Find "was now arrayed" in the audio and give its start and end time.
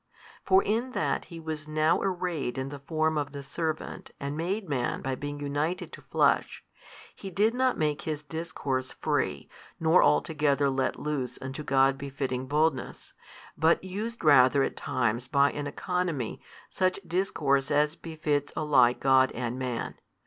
1.39-2.57